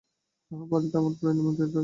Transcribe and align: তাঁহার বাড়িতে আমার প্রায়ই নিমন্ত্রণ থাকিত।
তাঁহার 0.51 0.67
বাড়িতে 0.71 0.95
আমার 0.97 1.13
প্রায়ই 1.19 1.37
নিমন্ত্রণ 1.37 1.67
থাকিত। 1.67 1.77